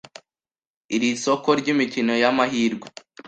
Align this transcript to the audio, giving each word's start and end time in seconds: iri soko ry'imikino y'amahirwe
iri 0.95 1.09
soko 1.23 1.49
ry'imikino 1.59 2.13
y'amahirwe 2.21 2.87